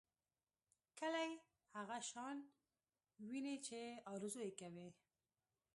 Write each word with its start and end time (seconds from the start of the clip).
کلی 0.99 1.31
هغه 1.75 1.97
شان 2.09 2.37
ويني 3.29 3.55
چې 3.65 3.79
ارزو 4.13 4.41
یې 4.47 4.53
کوي. 4.59 4.89